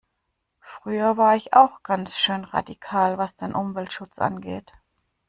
[0.61, 4.73] Früher war ich auch ganz schön radikal was den Umweltschutz angeht.